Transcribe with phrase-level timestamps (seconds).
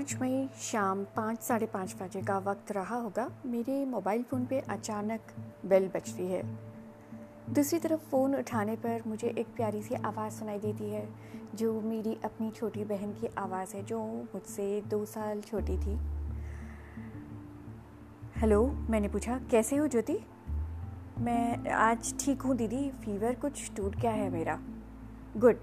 [0.00, 4.60] पाँच मई शाम पाँच, साढ़े पाँच बजे का वक्त रहा होगा। मेरे मोबाइल फ़ोन पे
[4.60, 5.20] अचानक
[5.66, 6.58] बेल बजती है।
[7.50, 11.08] दूसरी तरफ़ फ़ोन उठाने पर मुझे एक प्यारी सी आवाज़ सुनाई देती है,
[11.54, 15.98] जो मेरी अपनी छोटी बहन की आवाज़ है, जो मुझसे दो साल छोटी थी।
[18.36, 20.18] हेलो, मैंने पूछा, कैसे हो ज्योति?
[21.18, 24.58] मैं आज ठीक हूँ, दीदी। फीवर कुछ टूट गया है मेरा।
[25.36, 25.60] गुड,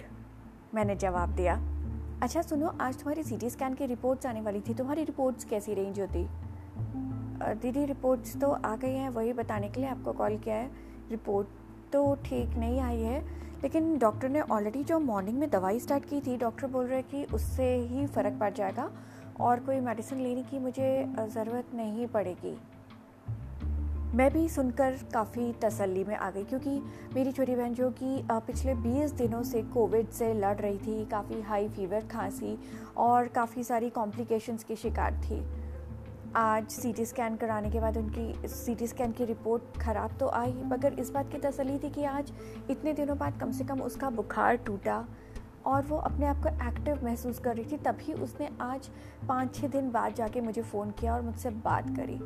[0.73, 1.76] मैंने जवाब दिया।
[2.23, 5.91] अच्छा सुनो, आज तुम्हारी सीटी स्कैन की रिपोर्ट्स आने वाली थी। तुम्हारी रिपोर्ट्स कैसी रही,
[5.93, 6.25] ज्योति?
[7.61, 10.71] दीदी रिपोर्ट्स तो आ गई हैं, वही बताने के लिए आपको कॉल किया है।
[11.09, 11.47] रिपोर्ट
[11.93, 13.19] तो ठीक नहीं आई है,
[13.63, 17.23] लेकिन डॉक्टर ने ऑलरेडी जो मॉर्निंग में दवाई स्टार्ट की थी डॉक्टर बोल रहे कि
[17.33, 18.89] उससे ही फ़र्क पड़ जाएगा
[19.39, 22.57] और कोई मेडिसिन लेने की मुझे ज़रूरत नहीं पड़ेगी।
[24.17, 26.69] मैं भी सुनकर काफ़ी तसल्ली में आ गई, क्योंकि
[27.15, 31.41] मेरी छोटी बहन जो कि पिछले 20 दिनों से कोविड से लड़ रही थी, काफ़ी
[31.41, 32.57] हाई फीवर खांसी
[32.97, 35.43] और काफ़ी सारी कॉम्प्लिकेशंस की शिकार थी।
[36.35, 40.99] आज सीटी स्कैन कराने के बाद उनकी सीटी स्कैन की रिपोर्ट ख़राब तो आई, मगर
[40.99, 42.33] इस बात की तसली थी कि आज
[42.69, 45.03] इतने दिनों बाद कम से कम उसका बुखार टूटा
[45.65, 48.89] और वो अपने आप को एक्टिव महसूस कर रही थी, तभी उसने आज
[49.27, 52.19] पाँच छः दिन बाद जाके मुझे फ़ोन किया और मुझसे बात करी।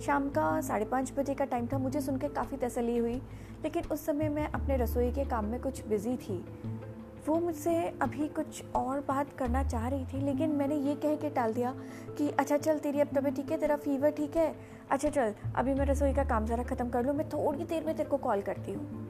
[0.00, 3.14] शाम का साढ़े पाँच बजे का टाइम था, मुझे सुनकर काफ़ी तसली हुई।
[3.62, 6.44] लेकिन उस समय मैं अपने रसोई के काम में कुछ बिज़ी थी।
[7.28, 11.30] वो मुझसे अभी कुछ और बात करना चाह रही थी, लेकिन मैंने ये कह के
[11.30, 11.74] टाल दिया
[12.18, 14.54] कि अच्छा चल तेरी अब तबीयत ठीक है, तेरा फीवर ठीक है?
[14.90, 17.96] अच्छा चल, अभी मैं रसोई का काम ज़रा ख़त्म कर लूँ, मैं थोड़ी देर में
[17.96, 19.08] तेरे को कॉल करती हूँ।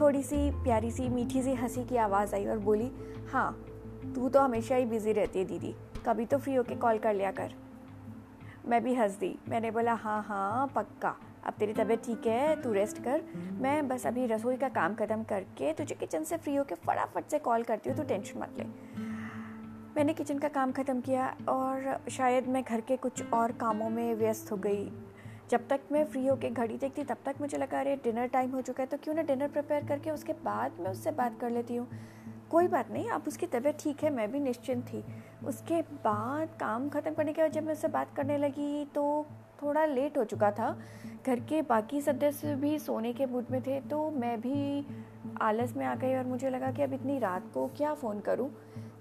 [0.00, 2.90] थोड़ी सी प्यारी सी, मीठी सी हँसी की आवाज़ आई और बोली
[3.32, 3.52] हाँ
[4.14, 5.74] तू तो हमेशा ही बिज़ी रहती है, दीदी।
[6.06, 7.52] कभी तो फ्री होके कॉल कर लिया कर।
[8.66, 11.14] मैं भी हंस दी मैंने बोला हाँ हाँ पक्का।
[11.46, 13.22] अब तेरी तबीयत ठीक है, तू रेस्ट कर।
[13.60, 17.38] मैं बस अभी रसोई का काम ख़त्म करके तुझे किचन से फ्री होकर फटाफट से
[17.38, 18.64] कॉल करती हूँ, तू टेंशन मत ले।
[19.96, 24.14] मैंने किचन का काम ख़त्म किया और शायद मैं घर के कुछ और कामों में
[24.14, 24.90] व्यस्त हो गई।
[25.50, 28.60] जब तक मैं फ्री होकर घड़ी देखती, तब तक मुझे लगा, अरे डिनर टाइम हो
[28.60, 31.76] चुका है तो क्यों ना डिनर प्रिपेयर करके उसके बाद मैं उससे बात कर लेती
[31.76, 31.88] हूँ?
[32.50, 35.04] कोई बात नहीं अब उसकी तबीयत ठीक है, मैं भी निश्चिंत थी।
[35.44, 39.26] उसके बाद काम ख़त्म करने के बाद जब मैं उससे बात करने लगी तो
[39.62, 40.76] थोड़ा लेट हो चुका था।
[41.26, 44.86] घर के बाकी सदस्य भी सोने के मूड में थे तो मैं भी
[45.40, 48.50] आलस में आ गई और मुझे लगा कि अब इतनी रात को क्या फ़ोन करूँ?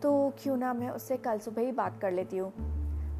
[0.02, 2.52] तो क्यों ना मैं उससे कल सुबह ही बात कर लेती हूँ।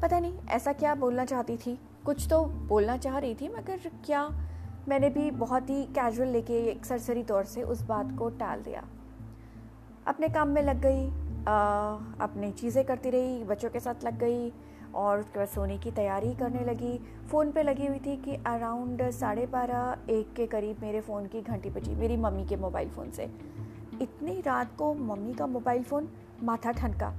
[0.02, 1.78] पता नहीं, ऐसा क्या बोलना चाहती थी?
[2.04, 4.28] कुछ तो बोलना चाह रही थी, मगर क्या?
[4.88, 8.84] मैंने भी बहुत ही कैजुअल लेके एक सरसरी तौर से उस बात को टाल दिया।
[10.06, 11.08] अपने काम में लग गई
[11.46, 14.52] अपनी चीज़ें करती रही, बच्चों के साथ लग गई
[14.94, 16.98] और उसके बाद सोने की तैयारी करने लगी।
[17.30, 21.40] फ़ोन पे लगी हुई थी कि अराउंड साढ़े बारह, एक के करीब मेरे फ़ोन की
[21.40, 23.24] घंटी बजी, मेरी मम्मी के मोबाइल फ़ोन से।
[24.02, 26.08] इतनी रात को मम्मी का मोबाइल फ़ोन
[26.42, 27.12] माथा ठनका।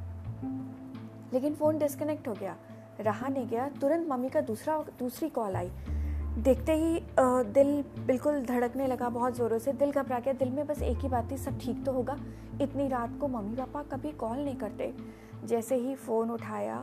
[1.33, 2.55] लेकिन फ़ोन डिस्कनेक्ट हो गया,
[2.99, 5.71] रहा नहीं गया। तुरंत मम्मी का दूसरा, दूसरी कॉल आई।
[6.39, 6.99] देखते ही
[7.53, 11.07] दिल बिल्कुल धड़कने लगा बहुत ज़ोरों से। दिल घबरा गया, दिल में बस एक ही
[11.09, 12.15] बात थी, सब ठीक तो होगा।
[12.61, 14.93] इतनी रात को मम्मी पापा कभी कॉल नहीं करते।
[15.45, 16.75] जैसे ही फ़ोन उठाया,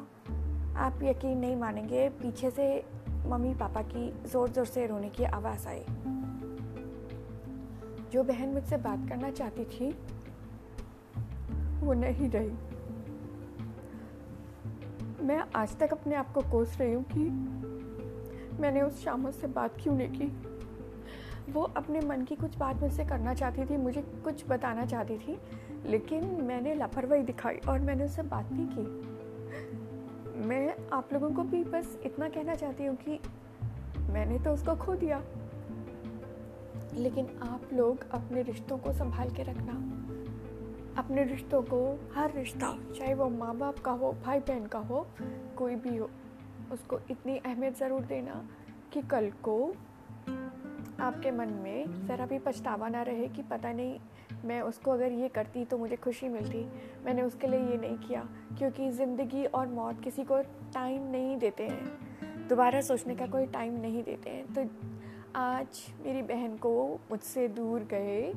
[0.76, 2.84] आप यकीन नहीं मानेंगे, पीछे से
[3.26, 5.84] मम्मी पापा की ज़ोर ज़ोर से रोने की आवाज़ आई।
[8.12, 9.90] जो बहन मुझसे बात करना चाहती थी,
[11.80, 12.52] वो नहीं रही।
[15.26, 17.28] मैं आज तक अपने आप को कोस रही हूँ कि
[18.60, 20.56] मैंने उस शाम से बात क्यों नहीं की?
[21.52, 25.38] वो अपने मन की कुछ बात मुझसे करना चाहती थी, मुझे कुछ बताना चाहती थी,
[25.86, 29.16] लेकिन मैंने लापरवाही दिखाई और मैंने उससे बात नहीं की।
[30.48, 33.20] मैं आप लोगों को भी बस इतना कहना चाहती हूँ कि
[34.10, 35.22] मैंने तो उसको खो दिया।
[36.94, 39.72] लेकिन आप लोग अपने रिश्तों को संभाल के रखना।
[40.98, 45.06] अपने रिश्तों को, हर रिश्ता, चाहे वो माँ बाप का हो भाई बहन का हो,
[45.56, 46.10] कोई भी हो
[46.72, 48.44] उसको इतनी अहमियत ज़रूर देना
[48.92, 49.58] कि कल को
[51.00, 53.98] आपके मन में ज़रा भी पछतावा ना रहे कि पता नहीं
[54.44, 56.64] मैं उसको अगर ये करती तो मुझे खुशी मिलती।
[57.04, 58.20] मैंने उसके लिए ये नहीं किया,
[58.58, 60.40] क्योंकि ज़िंदगी और मौत किसी को
[60.74, 64.68] टाइम नहीं देते हैं। दोबारा सोचने का कोई टाइम नहीं देते हैं। तो
[65.36, 68.32] आज मेरी बहन को मुझसे दूर गए,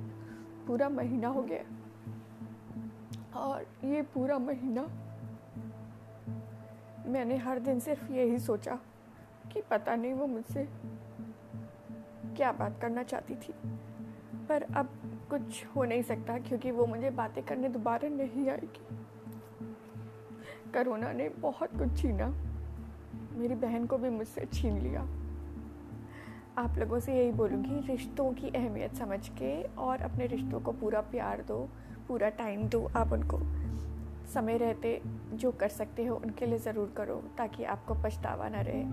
[0.68, 1.64] पूरा महीना हो गया।
[3.40, 4.82] और ये पूरा महीना
[7.06, 8.80] मैंने हर दिन सिर्फ़ यही सोचा
[9.54, 10.68] कि पता नहीं वो मुझसे
[12.38, 13.54] क्या बात करना चाहती थी।
[14.50, 14.90] पर अब
[15.30, 18.88] कुछ हो नहीं सकता क्योंकि वो मुझे बातें करने दोबारा नहीं आएगी।
[20.74, 22.28] करोना ने बहुत कुछ छीना।
[23.34, 25.02] मेरी बहन को भी मुझसे छीन लिया।
[26.58, 31.02] आप लोगों से यही बोलूँगी, रिश्तों की अहमियत समझ के और अपने रिश्तों को पूरा
[31.02, 31.70] प्यार दो,
[32.08, 33.59] पूरा टाइम दो आप उनको।
[34.30, 35.02] समय रहते
[35.34, 38.84] जो कर सकते हो, उनके लिए ज़रूर करो, ताकि आपको पछतावा ना रहे।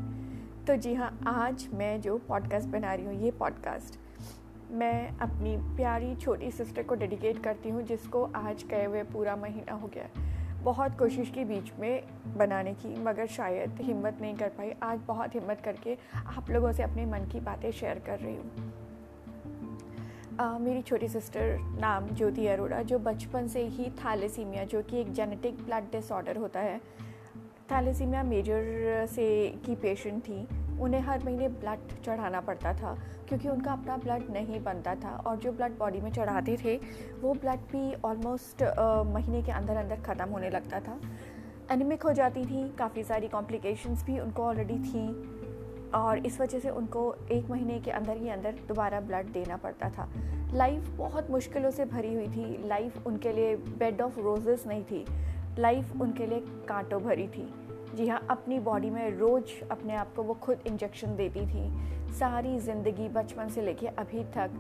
[0.67, 3.99] तो जी हाँ आज मैं जो पॉडकास्ट बना रही हूँ, ये पॉडकास्ट
[4.71, 9.73] मैं अपनी प्यारी छोटी सिस्टर को डेडिकेट करती हूँ, जिसको आज गए हुए पूरा महीना
[9.73, 10.09] हो गया।
[10.63, 12.03] बहुत कोशिश की बीच में
[12.37, 16.83] बनाने की, मगर शायद हिम्मत नहीं कर पाई। आज बहुत हिम्मत करके आप लोगों से
[16.83, 18.86] अपने मन की बातें शेयर कर रही हूँ।
[20.41, 25.63] मेरी छोटी सिस्टर नाम ज्योति अरोड़ा, जो बचपन से ही थैलेसीमिया जो कि एक जेनेटिक
[25.65, 26.79] ब्लड डिसऑर्डर होता है।
[27.71, 29.27] थैलेसीमिया मेजर से
[29.67, 30.47] की पेशेंट थी।
[30.81, 32.95] उन्हें हर महीने ब्लड चढ़ाना पड़ता था,
[33.29, 36.77] क्योंकि उनका अपना ब्लड नहीं बनता था। और जो ब्लड बॉडी में चढ़ाते थे,
[37.21, 38.63] वो ब्लड भी ऑलमोस्ट
[39.15, 40.99] महीने के अंदर अंदर ख़त्म होने लगता था।
[41.71, 45.07] एनिमिक हो जाती थी, काफ़ी सारी कॉम्प्लिकेशंस भी उनको ऑलरेडी थी।
[45.95, 49.91] और इस वजह से उनको एक महीने के अंदर ही अंदर दोबारा ब्लड देना पड़ता
[49.91, 50.09] था।
[50.55, 55.05] लाइफ बहुत मुश्किलों से भरी हुई थी। लाइफ उनके लिए बेड ऑफ़ रोजेस नहीं थी।
[55.59, 57.49] लाइफ उनके लिए कांटों भरी थी।
[57.95, 62.59] जी हाँ अपनी बॉडी में रोज़ अपने आप को वो खुद इंजेक्शन देती थी। सारी
[62.59, 64.51] ज़िंदगी बचपन से लेके अभी तक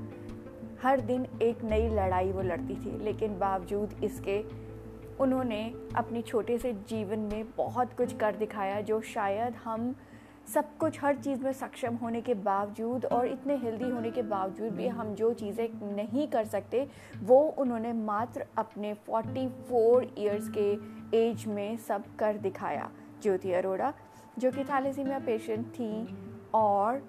[0.82, 4.43] हर दिन एक नई लड़ाई वो लड़ती थी। लेकिन बावजूद इसके
[5.20, 5.62] उन्होंने
[5.96, 9.94] अपनी छोटे से जीवन में बहुत कुछ कर दिखाया जो शायद हम
[10.46, 14.72] सब कुछ हर चीज़ में सक्षम होने के बावजूद और इतने हेल्दी होने के बावजूद
[14.72, 16.87] भी हम जो चीज़ें नहीं कर सकते,
[17.22, 20.70] वो उन्होंने मात्र अपने 44 इयर्स के
[21.19, 22.90] एज में सब कर दिखाया।
[23.22, 23.93] ज्योति अरोड़ा,
[24.38, 26.16] जो कि थैलेसीमिया पेशेंट थी
[26.54, 27.02] और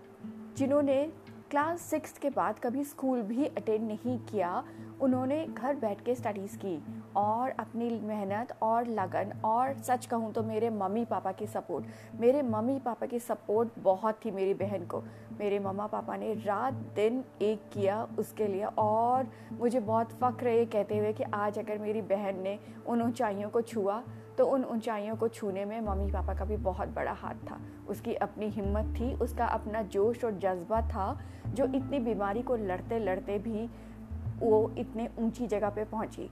[0.57, 1.03] जिन्होंने
[1.51, 4.63] क्लास सिक्स के बाद कभी स्कूल भी अटेंड नहीं किया
[5.01, 6.77] उन्होंने घर बैठ के स्टडीज़ की
[7.15, 12.41] और अपनी मेहनत और लगन और सच कहूँ तो मेरे मम्मी पापा की सपोर्ट मेरे
[12.41, 15.03] मम्मी पापा की सपोर्ट बहुत थी मेरी बहन को।
[15.39, 20.65] मेरे मम्मा पापा ने रात दिन एक किया उसके लिए और मुझे बहुत फ़ख्र ये
[20.65, 22.57] कहते हुए कि आज अगर मेरी बहन ने
[22.87, 24.01] उन ऊंचाइयों को छुआ
[24.37, 27.59] तो उन ऊंचाइयों को छूने में मम्मी पापा का भी बहुत बड़ा हाथ था।
[27.89, 32.99] उसकी अपनी हिम्मत थी, उसका अपना जोश और जज्बा था, जो इतनी बीमारी को लड़ते
[32.99, 33.69] लड़ते भी
[34.39, 36.29] वो इतने ऊँची जगह पे पहुँची।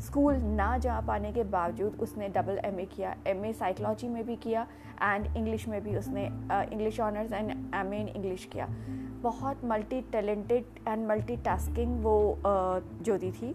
[0.00, 4.36] स्कूल ना जा पाने के बावजूद उसने डबल एमए किया। एम ए साइकोलॉजी में भी
[4.36, 4.66] किया
[5.02, 6.26] एंड इंग्लिश में भी उसने
[6.72, 8.66] English honours and MA in English किया।
[9.22, 13.54] बहुत multi talented and multi tasking वो uh, ज्योति थी।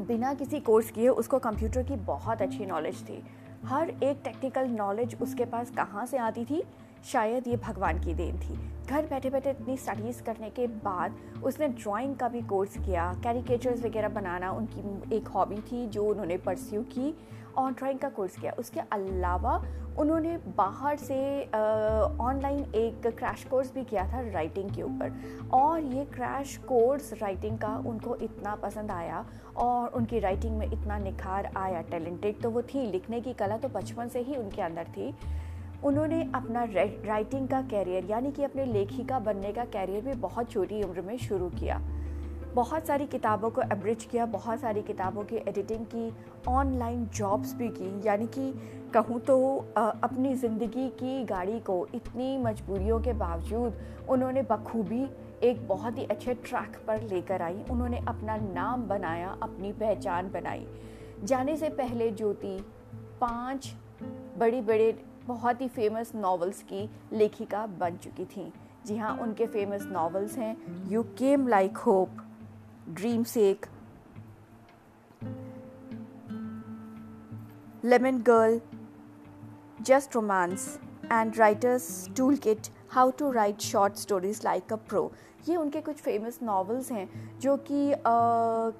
[0.00, 3.22] बिना किसी कोर्स किए उसको कंप्यूटर की बहुत अच्छी नॉलेज थी।
[3.64, 6.62] हर एक टेक्निकल नॉलेज उसके पास कहाँ से आती थी?
[7.04, 11.68] शायद ये भगवान की देन थी। घर बैठे बैठे इतनी स्टडीज़ करने के बाद उसने
[11.68, 16.82] ड्राइंग का भी कोर्स किया कैरिकेचर्स वगैरह बनाना उनकी एक हॉबी थी जो उन्होंने परस्यू
[16.92, 17.14] की
[17.58, 19.56] और ड्राइंग का कोर्स किया। उसके अलावा
[19.98, 26.04] उन्होंने बाहर से ऑनलाइन एक क्रैश कोर्स भी किया था राइटिंग के ऊपर। और ये
[26.14, 29.24] क्रैश कोर्स राइटिंग का उनको इतना पसंद आया
[29.56, 33.68] और उनकी राइटिंग में इतना निखार आया टैलेंटेड तो वो थी, लिखने की कला तो
[33.68, 35.14] बचपन से ही उनके अंदर थी।
[35.84, 36.64] उन्होंने अपना
[37.04, 41.16] राइटिंग का कैरियर यानी कि अपने लेखिका बनने का कैरियर भी बहुत छोटी उम्र में
[41.18, 41.80] शुरू किया।
[42.54, 46.12] बहुत सारी किताबों को एब्रिज किया, बहुत सारी किताबों की एडिटिंग की
[46.48, 48.52] ऑनलाइन जॉब्स भी की। यानी कि
[48.94, 49.36] कहूँ तो
[49.76, 55.04] अपनी ज़िंदगी की गाड़ी को इतनी मजबूरियों के बावजूद उन्होंने बखूबी
[55.42, 60.66] एक बहुत ही अच्छे ट्रैक पर लेकर आई। उन्होंने अपना नाम बनाया, अपनी पहचान बनाई।
[61.24, 62.58] जाने से पहले ज्योति,
[63.20, 63.72] पाँच
[64.38, 64.92] बड़ी बड़े
[65.30, 68.52] बहुत ही फ़ेमस नॉवेल्स की लेखिका बन चुकी थी।
[68.86, 70.56] जी हाँ उनके फ़ेमस नॉवेल्स हैं
[70.90, 72.16] you came like hope
[72.90, 73.66] dream sake
[77.84, 78.60] lemon girl
[79.82, 80.66] just romance
[81.12, 85.10] and writers tool kit how to write short stories like a pro
[85.48, 87.08] ये उनके कुछ फ़ेमस नॉवेल्स हैं,
[87.40, 87.92] जो कि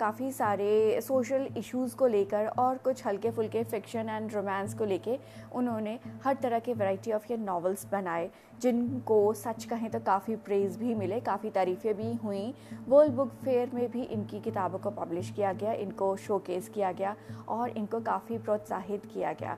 [0.01, 5.19] काफ़ी सारे सोशल इश्यूज़ को लेकर और कुछ हल्के फुल्के फिक्शन एंड रोमांस को लेके
[5.53, 8.29] उन्होंने हर तरह के वैरायटी ऑफ़ ये नॉवेल्स बनाए,
[8.63, 12.55] जिनको सच कहें तो काफ़ी प्रेज़ भी मिले, काफ़ी तारीफ़ें भी हुई।
[12.89, 17.17] वर्ल्ड बुक फेयर में भी इनकी किताबों को पब्लिश किया गया, इनको शोकेस किया गया
[17.49, 19.57] और इनको काफ़ी प्रोत्साहित किया गया।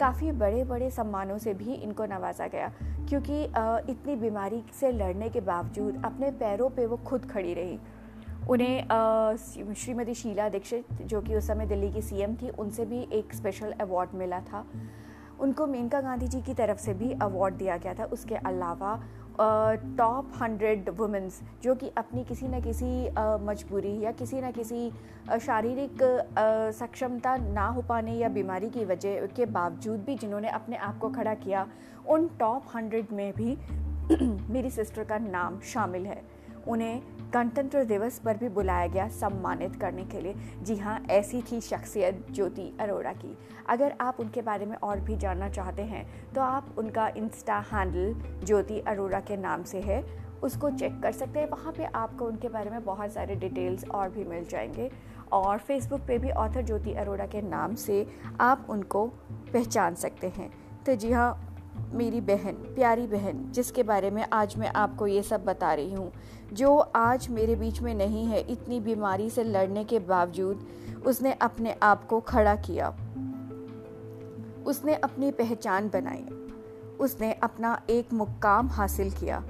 [0.00, 2.72] काफ़ी बड़े बड़े सम्मानों से भी इनको नवाजा गया,
[3.08, 3.42] क्योंकि
[3.92, 7.78] इतनी बीमारी से लड़ने के बावजूद अपने पैरों पे वो खुद खड़ी रही।
[8.50, 9.36] उन्हें
[9.74, 13.72] श्रीमती शीला दीक्षित, जो कि उस समय दिल्ली की सीएम थी, उनसे भी एक स्पेशल
[13.80, 14.64] अवार्ड मिला था।
[15.40, 19.00] उनको मेनका गांधी जी की तरफ़ से भी अवार्ड दिया गया था। उसके अलावा
[19.98, 23.08] टॉप हंड्रेड वुमेंस जो कि अपनी किसी न किसी
[23.44, 24.90] मजबूरी या किसी न किसी
[25.40, 26.02] शारीरिक
[26.78, 31.08] सक्षमता ना हो पाने या बीमारी की वजह के बावजूद भी जिन्होंने अपने आप को
[31.08, 31.66] खड़ा किया,
[32.08, 33.56] उन टॉप हंड्रेड में भी
[34.52, 36.22] मेरी सिस्टर का नाम शामिल है।
[36.68, 37.02] उन्हें
[37.34, 42.26] गणतंत्र दिवस पर भी बुलाया गया सम्मानित करने के लिए। जी हाँ ऐसी थी शख्सियत
[42.30, 43.36] ज्योति अरोड़ा की।
[43.68, 48.14] अगर आप उनके बारे में और भी जानना चाहते हैं तो आप उनका इंस्टा हैंडल
[48.44, 50.02] ज्योति अरोड़ा के नाम से है,
[50.42, 54.08] उसको चेक कर सकते हैं। वहाँ पे आपको उनके बारे में बहुत सारे डिटेल्स और
[54.08, 54.90] भी मिल जाएँगे।
[55.32, 58.06] और फेसबुक पे भी ऑथर ज्योति अरोड़ा के नाम से
[58.40, 59.06] आप उनको
[59.52, 60.50] पहचान सकते हैं।
[60.86, 61.49] तो जी हाँ
[61.92, 66.12] मेरी बहन, प्यारी बहन, जिसके बारे में आज मैं आपको ये सब बता रही हूँ,
[66.52, 70.66] जो आज मेरे बीच में नहीं है, इतनी बीमारी से लड़ने के बावजूद
[71.06, 72.88] उसने अपने आप को खड़ा किया।
[74.66, 76.24] उसने अपनी पहचान बनाई।
[77.00, 79.44] उसने अपना एक मुकाम हासिल किया।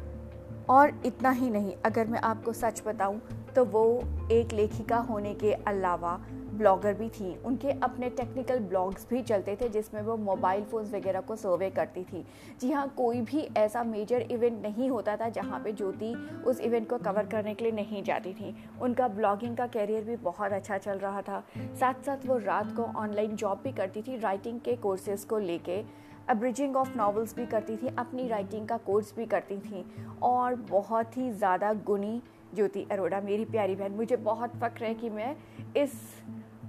[0.69, 3.21] और इतना ही नहीं, अगर मैं आपको सच बताऊँ
[3.57, 6.21] तो वो एक लेखिका होने के अलावा
[6.61, 11.21] ब्लॉगर भी थी। उनके अपने टेक्निकल ब्लॉग्स भी चलते थे, जिसमें वो मोबाइल फ़ोन्स वगैरह
[11.21, 12.25] को सर्वे करती थी।
[12.61, 16.15] जी हाँ कोई भी ऐसा मेजर इवेंट नहीं होता था, जहाँ पे ज्योति
[16.47, 20.17] उस इवेंट को कवर करने के लिए नहीं जाती थी। उनका ब्लॉगिंग का कैरियर भी
[20.19, 21.43] बहुत अच्छा चल रहा था।
[21.81, 25.83] साथ साथ वो रात को ऑनलाइन जॉब भी करती थी राइटिंग के कोर्सेज़ को लेके।
[26.29, 29.85] अब्रिजिंग ऑफ़ नॉवेल्स भी करती थी, अपनी राइटिंग का कोर्स भी करती थी।
[30.23, 32.21] और बहुत ही ज़्यादा गुणी
[32.55, 35.35] ज्योति अरोड़ा, मेरी प्यारी बहन, मुझे बहुत फ़ख्र है कि मैं
[35.77, 35.93] इस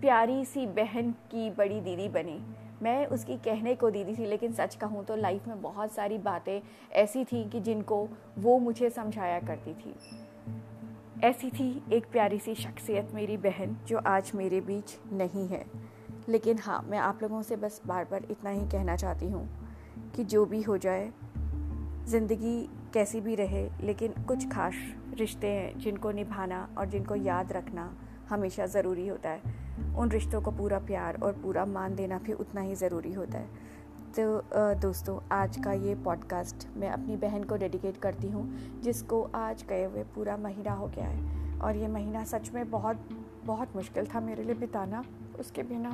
[0.01, 2.39] प्यारी सी बहन की बड़ी दीदी बनी।
[2.81, 6.61] मैं उसकी कहने को दीदी थी, लेकिन सच कहूँ तो लाइफ में बहुत सारी बातें
[6.91, 9.93] ऐसी थी कि जिनको वो मुझे समझाया करती थी।
[11.23, 15.65] ऐसी थी एक प्यारी सी शख्सियत मेरी बहन, जो आज मेरे बीच नहीं है।
[16.29, 19.47] लेकिन हाँ मैं आप लोगों से बस बार बार इतना ही कहना चाहती हूँ
[20.15, 21.09] कि जो भी हो जाए,
[22.07, 22.59] ज़िंदगी
[22.93, 24.73] कैसी भी रहे, लेकिन कुछ खास
[25.13, 27.93] रिश्ते हैं जिनको निभाना और जिनको याद रखना
[28.29, 29.60] हमेशा ज़रूरी होता है।
[29.97, 33.69] उन रिश्तों को पूरा प्यार और पूरा मान देना भी उतना ही ज़रूरी होता है।
[34.17, 34.41] तो
[34.81, 39.83] दोस्तों, आज का ये पॉडकास्ट मैं अपनी बहन को डेडिकेट करती हूँ, जिसको आज गए
[39.85, 43.09] हुए पूरा महीना हो गया है। और ये महीना सच में बहुत
[43.45, 45.03] बहुत मुश्किल था मेरे लिए बिताना
[45.39, 45.91] उसके बिना,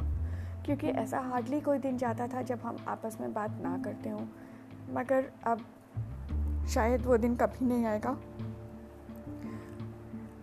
[0.66, 4.26] क्योंकि ऐसा हार्डली कोई दिन जाता था जब हम आपस में बात ना करते हों।
[4.94, 5.66] मगर अब
[6.70, 8.18] शायद वो दिन कभी नहीं आएगा।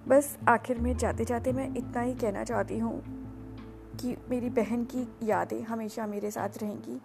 [0.09, 3.24] बस आखिर में जाते जाते मैं इतना ही कहना चाहती हूँ
[3.95, 7.01] कि मेरी बहन की यादें हमेशा मेरे साथ रहेंगी।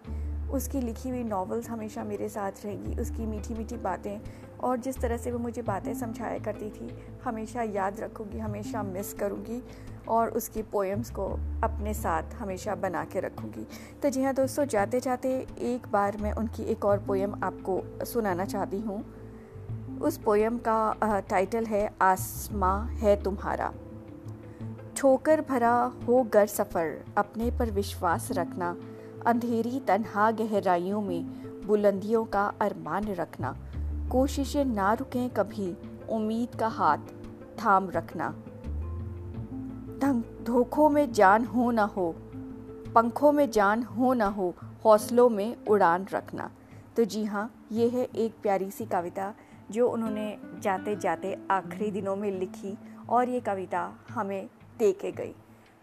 [0.50, 4.20] उसकी लिखी हुई नॉवेल्स हमेशा मेरे साथ रहेंगी। उसकी मीठी मीठी बातें
[4.60, 6.90] और जिस तरह से वो मुझे बातें समझाया करती थी,
[7.24, 9.62] हमेशा याद रखूँगी, हमेशा मिस करूँगी
[10.08, 11.26] और उसकी पोएम्स को
[11.64, 13.66] अपने साथ हमेशा बना के रखूँगी।
[14.02, 18.44] तो जी हाँ दोस्तों जाते जाते एक बार मैं उनकी एक और पोएम आपको सुनाना
[18.44, 19.04] चाहती हूँ।
[20.00, 23.72] उस पोएम का टाइटल है आसमां है तुम्हारा।
[25.00, 25.74] ठोकर भरा
[26.08, 26.88] हो गर सफ़र,
[27.18, 28.76] अपने पर विश्वास रखना,
[29.26, 31.24] अंधेरी तन्हा गहराइयों में
[31.66, 33.54] बुलंदियों का अरमान रखना,
[34.12, 35.76] कोशिशें ना रुकें कभी,
[36.08, 37.12] उम्मीद का हाथ
[37.58, 38.28] थाम रखना।
[40.44, 42.14] धोखों में जान हो ना हो,
[42.94, 44.54] पंखों में जान हो ना हो,
[44.84, 46.50] हौसलों में उड़ान रखना।
[46.96, 49.32] तो जी हाँ ये है एक प्यारी सी कविता,
[49.70, 52.78] जो उन्होंने जाते जाते आखिरी दिनों में लिखी,
[53.08, 54.48] और ये कविता हमें
[54.80, 55.34] दे के गई।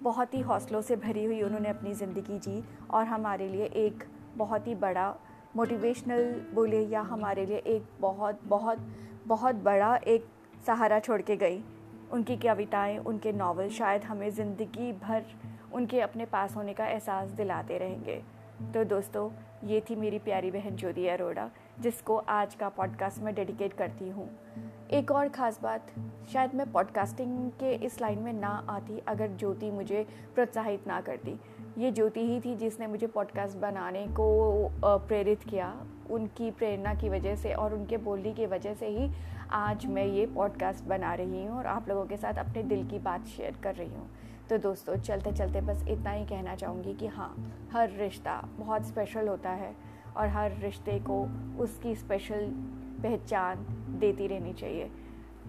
[0.01, 4.03] बहुत ही हौसलों से भरी हुई उन्होंने अपनी ज़िंदगी जी और हमारे लिए एक
[4.37, 5.13] बहुत ही बड़ा
[5.55, 6.23] मोटिवेशनल
[6.53, 8.79] बोले या हमारे लिए एक बहुत बहुत
[9.27, 10.25] बहुत बड़ा एक
[10.67, 11.63] सहारा छोड़ के गई।
[12.11, 15.23] उनकी कविताएँ, उनके नावल शायद हमें ज़िंदगी भर
[15.73, 18.21] उनके अपने पास होने का एहसास दिलाते रहेंगे।
[18.73, 19.29] तो दोस्तों,
[19.67, 21.49] ये थी मेरी प्यारी बहन ज्योति अरोड़ा,
[21.79, 24.29] जिसको आज का पॉडकास्ट में डेडिकेट करती हूँ।
[24.94, 25.88] एक और ख़ास बात,
[26.34, 31.36] शायद मैं पॉडकास्टिंग के इस लाइन में ना आती अगर ज्योति मुझे प्रोत्साहित ना करती।
[31.77, 35.74] ये ज्योति ही थी जिसने मुझे पॉडकास्ट बनाने को प्रेरित किया।
[36.12, 39.10] उनकी प्रेरणा की वजह से और उनके बोलने की वजह से ही
[39.51, 43.00] आज मैं ये पॉडकास्ट बना रही हूँ और आप लोगों के साथ अपने दिल की
[43.00, 44.10] बात शेयर कर रही हूँ।
[44.50, 47.34] तो दोस्तों चलते चलते बस इतना ही कहना चाहूँगी कि हाँ
[47.74, 49.75] हर रिश्ता बहुत स्पेशल होता है
[50.17, 51.22] और हर रिश्ते को
[51.63, 52.51] उसकी स्पेशल
[52.97, 53.65] पहचान
[53.99, 54.89] देती रहनी चाहिए।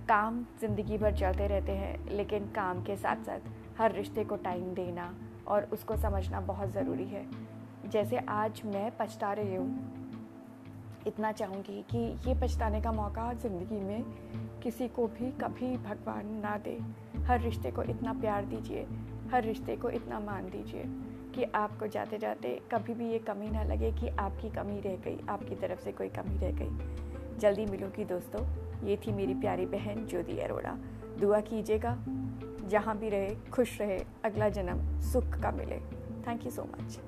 [0.08, 4.72] काम ज़िंदगी भर चलते रहते हैं, लेकिन काम के साथ साथ हर रिश्ते को टाइम
[4.74, 5.12] देना
[5.46, 7.24] और उसको समझना बहुत ज़रूरी है।
[7.86, 9.96] जैसे आज मैं पछता रही हूँ,
[11.06, 14.02] इतना चाहूँगी कि ये पछताने का मौका ज़िंदगी में
[14.62, 16.78] किसी को भी कभी भगवान ना दे।
[17.26, 18.86] हर रिश्ते को इतना प्यार दीजिए,
[19.32, 20.84] हर रिश्ते को इतना मान दीजिए
[21.34, 25.18] कि आपको जाते जाते कभी भी ये कमी ना लगे कि आपकी कमी रह गई,
[25.28, 28.44] आपकी तरफ़ से कोई कमी रह गई। जल्दी मिलूँगी दोस्तों।
[28.86, 30.76] ये थी मेरी प्यारी बहन ज्योति अरोड़ा।
[31.20, 31.98] दुआ कीजिएगा,
[32.68, 35.76] जहाँ भी रहे, खुश रहे, अगला जन्म सुख का मिले।
[36.26, 36.98] Thank you so much